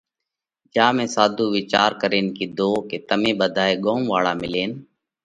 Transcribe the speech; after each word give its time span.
جيا 0.73 0.87
۾ 0.99 1.03
ساڌُو 1.15 1.45
ويچار 1.55 1.89
ڪرين 2.01 2.25
ڪيڌو 2.37 2.69
ڪي 2.89 2.97
تمي 3.07 3.31
ٻڌائي 3.39 3.73
ڳوم 3.85 4.01
واۯا 4.11 4.33
ملينَ 4.41 4.71